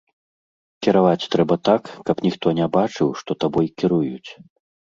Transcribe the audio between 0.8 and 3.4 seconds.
Кіраваць трэба так, каб ніхто не бачыў, што